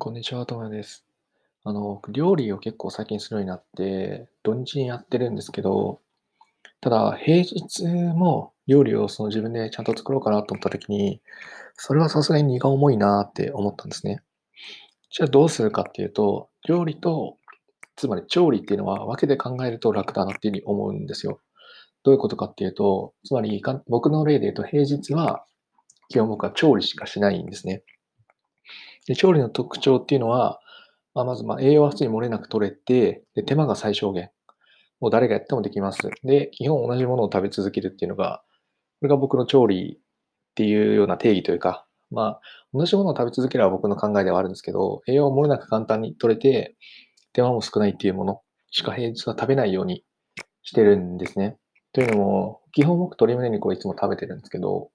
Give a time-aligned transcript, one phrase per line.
[0.00, 1.04] こんにちは、ともやです。
[1.64, 6.00] あの、料理を結構最近するようになって、土日にやってるんですけど、
[6.80, 11.20] ただ、平日も料理をその自分でちゃんと作ろうかなと思った時に、
[11.74, 14.22] それはさすがに荷が重いなって思ったんですね。
[15.10, 17.36] じゃあどうするかっていうと、料理と、
[17.96, 21.40] つまり調理っていうのは分けて考えると楽だなっていうふうに思うんですよ。
[22.04, 25.44] どういうことかっていうと、つまり僕の例で言うと平日は
[26.08, 27.82] 基本僕は調理しかしないんですね。
[29.08, 30.60] で、調理の特徴っていうのは、
[31.14, 34.30] まあ、まず、ま、栄養は普通に漏れなく取れて、で、手間が最小限。
[35.00, 36.10] もう誰がやってもできます。
[36.22, 38.42] で、基本同じものを食べ続けるっていうのが、
[39.00, 40.00] これが僕の調理っ
[40.54, 42.40] ていうような定義というか、まあ、
[42.74, 46.76] 同じものを食べ続ければ僕の考えではあるんですけど、栄養を漏れなく簡単に取れて、
[47.32, 50.04] 手間も少ないっていうものしか平日は食べないように
[50.62, 51.56] してるんですね。
[51.92, 54.90] というのも、基本僕鶏胸肉をいつも食べてるんですけど、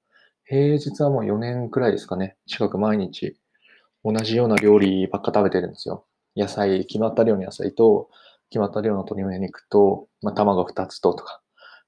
[0.45, 2.35] 平日はもう4年くらいですかね。
[2.45, 3.37] 近く毎日
[4.03, 6.05] 同じような料理ばっか食べてるんですよ。
[6.35, 8.09] 野菜、決まった量の野菜と、
[8.49, 11.41] 決まった量の鶏胸肉と、まあ、卵2つととか、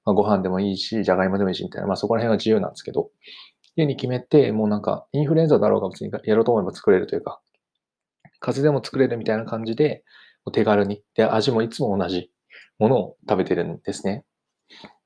[0.04, 3.10] まあ、ご飯でもいいし、じゃがいもでもいいしみたいな、まあそこら辺は自由なんですけど、
[3.76, 7.40] 家に決めて、もうなんか、インフルエンザだろうが別にやろうと思えば作れるというか、
[8.40, 10.04] 風邪でも作れるみたいな感じで、
[10.52, 12.30] 手軽に、で、味もいつも同じ
[12.78, 14.24] ものを食べてるんですね。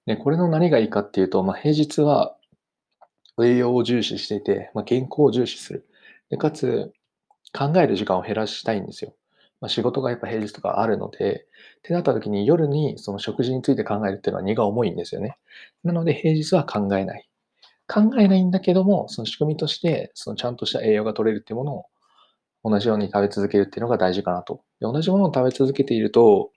[0.06, 2.36] で、これの何がいいかっていうと、まあ平日は
[3.42, 5.86] 栄養を重視していて、まあ、健康を重視する。
[6.30, 6.92] でかつ、
[7.52, 9.14] 考える時間を減らしたいんですよ。
[9.60, 11.46] まあ、仕事がやっぱ平日とかあるので、
[11.78, 15.36] ってなった時に夜にその食事について考えるっていうのは荷が重いんですよね。
[15.84, 17.28] なので平日は考えない。
[17.88, 21.86] 考えないんだけども、その仕組みとして、そのちゃんとした栄養が取れるっていうものを
[22.64, 24.62] 同じように食べ続けるっていうのが大事かなと。
[24.80, 26.50] で同じものを食べ続けていると、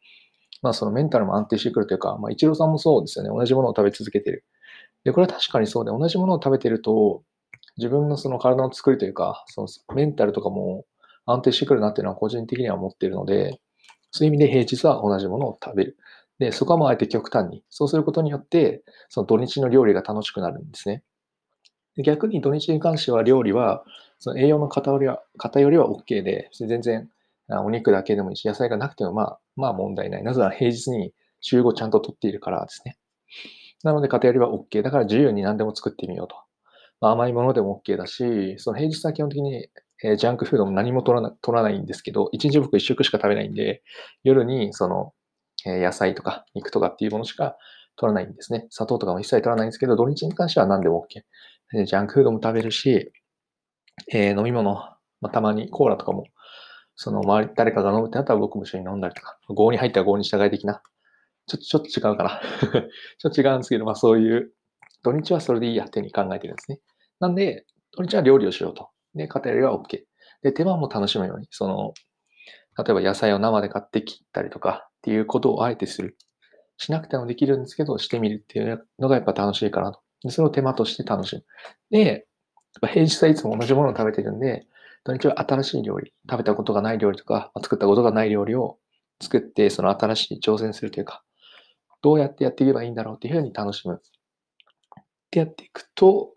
[0.62, 3.32] まあそのメンタルも安定してくるというか、まあ一郎さんもそうですよね。
[3.32, 4.46] 同じものを食べ続けている。
[5.06, 7.24] で、これは確かにそうで、同じものを食べてると、
[7.78, 10.86] 自分のその体の作りというか、そのメンタルとかも
[11.26, 13.60] 安定してくるなっていうのは個人的には思っているので、
[14.12, 15.98] そういう意味で平日は同じものを食べる。
[16.40, 17.64] で、そこはもうあえて極端に。
[17.70, 21.04] そうすることによって、その土日の料理が楽しくなるんですね。
[22.04, 23.84] 逆に土日に関しては料理は、
[24.20, 27.10] その栄養の偏りは、偏りは OK で、全然
[27.50, 30.24] お肉だけでもいいし、野菜がなくてもまあ、まあ問題ない。
[30.24, 32.98] なぜなら平日に週5ちゃんと取っているからですね。
[33.84, 34.82] なので偏りは OK。
[34.82, 36.36] だから自由に何でも作ってみようと。
[37.04, 39.68] まあ、甘いものでも OK だし、その平日は基本的に
[40.04, 43.84] えジャンクフードも何も取らな取らないんですけど、1日僕1食しか食べないんで、
[44.24, 45.14] 夜にその、
[45.66, 47.58] え野菜とか肉とかっていうものしか
[47.98, 48.68] 取らないんですね。
[48.70, 51.24] 砂糖とかも一切取らないんですけど、土日に関しては何でも OK。
[51.78, 53.12] でジャンクフードも食べるし、
[54.14, 56.24] えー、飲み物、まあ、たまにコーラとかも、
[56.96, 60.82] その周り誰かが飲むってなったら僕も一緒に飲んだりとか、合に入ったら合に従い的な、
[61.48, 62.42] ちょっと、ちょっと違うかな。
[63.20, 64.54] ちょっと違うんですけど、まあそういう、
[65.04, 66.80] 土日はそれでいいやっていうに考えてるんですね。
[67.20, 68.90] なんで、土日は料理をしようと。
[69.16, 70.02] で、偏りは OK。
[70.42, 71.94] で、手間も楽しむように、その、
[72.78, 76.18] 例えば野菜を生で買って切ったりとかっていうことをあえてする。
[76.78, 80.00] しなくてもできるんですけど、してみるっていうのがやっぱ楽しいかなと。
[80.24, 81.44] でそれを手間として楽しむ。
[81.92, 82.26] で、
[82.82, 84.66] 平日はいつも同じものを食べてるんで、
[85.04, 88.78] 土日は新しい料理、食べたことがない料理とか、作ったことがない料理を
[89.22, 91.24] 作って、その新しい挑戦するというか、
[92.02, 93.96] どうやってやっていけばいいんだろうっていうふうに楽しむ。
[93.96, 94.00] っ
[95.30, 96.34] てやっていくと、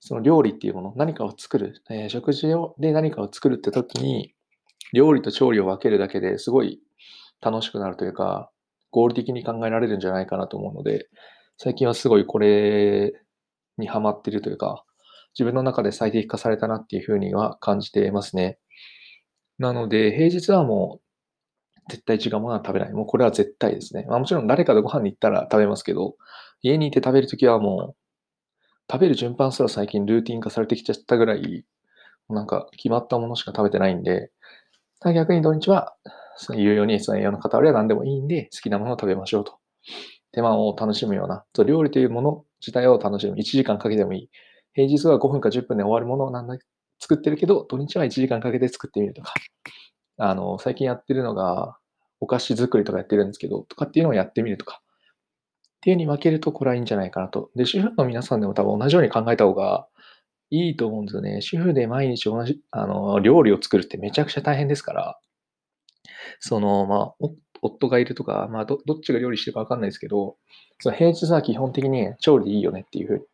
[0.00, 4.34] その料理っていうもの、何かを作る、えー、食事をで何かを作るって時に、
[4.92, 6.80] 料理と調理を分けるだけですごい
[7.40, 8.50] 楽しくなるというか、
[8.90, 11.08] 合理的に考えられるんじゃないかなと思うので、
[11.58, 13.12] 最近はすごいこれ
[13.76, 14.84] にハマってるというか、
[15.38, 18.58] 自分の中で最適化されたなっていうふうには感じていますね。
[19.58, 21.00] なので、平日はも
[21.86, 22.92] う絶対違うものは食べない。
[22.92, 24.06] もうこれは絶対ですね。
[24.08, 26.16] まあ、もちろん誰かとご飯に行ったら食べますけど、
[26.62, 27.99] 家にいて食べるときはもう
[28.90, 31.64] 食べる順番すら最近ルーティン化されてきちゃったぐらい、
[32.28, 34.32] なんか決まったものしか食べてないんで、
[35.14, 35.94] 逆に土日は、
[36.36, 39.58] そういうように、その栄養の偏りは何でもいいんで、好きなものを食べましょうと。
[40.32, 43.36] 手間を楽しむような、料理というもの自体を楽しむ。
[43.36, 44.30] 1時間かけてもいい。
[44.74, 46.56] 平日は5分か10分で終わるものなんだ、
[46.98, 49.32] 作ってるけど、土日は1時間かけて作ってみるとか。
[50.18, 51.76] あの、最近やってるのが、
[52.20, 54.82] お菓子作りとかやってるんですけど、とかっていうのをやってみるとか。
[55.80, 57.50] っていうに分けるとこれはいいんじゃないかなと。
[57.56, 59.86] で、主婦の皆さんでも多分同じように考えた方が
[60.50, 61.40] いいと思うんですよね。
[61.40, 65.18] 主婦で毎日同じ、あの、料理を作るってめちゃくちゃ大変ですから、
[66.38, 67.28] その、まあ、
[67.62, 70.36] 夫がいるとか、まあど、どっちが料理してるか分かんないですけど、
[70.80, 73.24] その平日は基本的に調理でいいよねっていうふうに。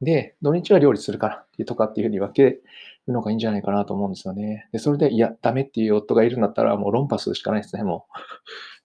[0.00, 2.64] で、土日は料理するからとかっていうふうに分ける
[3.08, 4.68] のがいいんじゃないかなと思うんですよね。
[4.72, 8.06] で、それで、いや、ダメっていう夫がいるんだったら、もう論破するしかないですね、も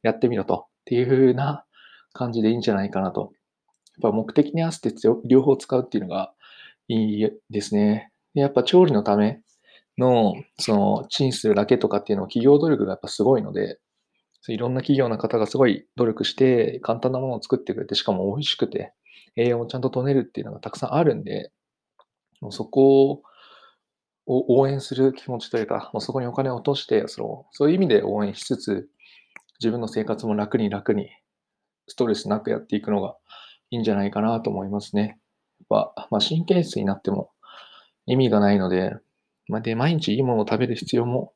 [0.04, 0.08] う。
[0.08, 0.68] やってみろと。
[0.68, 1.66] っていうふうな
[2.14, 3.32] 感じでいいんじゃないかなと。
[4.02, 4.94] やっぱ目的に合わせて
[5.26, 6.34] 両方使うっていうのが
[6.88, 8.12] いいですね。
[8.34, 9.42] やっぱ調理のため
[9.98, 13.80] の、その、チンするだけとかっていうのを企業努力がやっぱすごいので、
[14.48, 18.94] いろんな企業の方がすごい努力して、簡単なものを作ってくれて、しかも美味しくて、
[19.36, 21.52] 栄養もちゃんと取れるっていうのがたくさんあるんで、
[22.42, 23.22] もうそこを
[24.26, 28.90] 応援する気持ちというか、もうそこにお金を落として、そのそういう意味で応援しつつ、
[29.60, 31.10] 自分の生活も楽に楽に、
[31.90, 33.16] ストレスなくやっていくのが
[33.72, 35.20] いいんじゃないかなと思いますね。
[35.60, 37.32] やっぱ、まあ、神経質になっても
[38.06, 38.94] 意味がないので、
[39.48, 41.34] まあ、で、毎日いいものを食べる必要も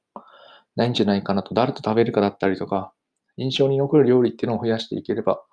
[0.76, 2.94] ないんじゃないかなと、誰と食べるかだったりとか、
[3.38, 5.44] 印象に残る料理っていうのを増やしていければ、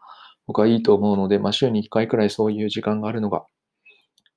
[0.47, 3.45] 僕はいいと思うので、まあ、週に1回くらいそういう時間があるのが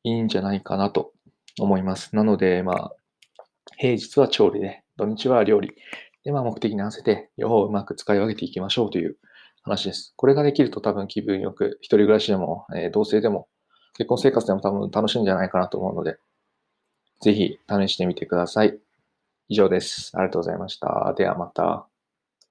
[0.04, 1.12] いいんじゃないかなと
[1.60, 2.16] 思います。
[2.16, 2.92] なので、まあ、
[3.78, 5.72] 平日は調理で、土日は料理。
[6.24, 9.18] で、まあ、目的に合わせて、両方うまく使い分けていきましょうという
[9.64, 10.14] 話です。
[10.16, 13.48] これができると多分気分よく、一人暮らしでも、えー、同性でも、
[13.96, 16.18] 結婚生活でも多分楽しいんじゃないかなと思うので、
[17.22, 18.78] ぜひ試してみてください。
[19.48, 20.12] 以上です。
[20.16, 21.14] ありがとうございました。
[21.18, 21.93] ではまた。